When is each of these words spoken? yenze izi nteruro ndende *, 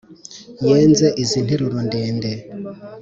yenze 0.67 1.07
izi 1.23 1.39
nteruro 1.45 1.77
ndende 1.87 2.31
*, 2.35 2.39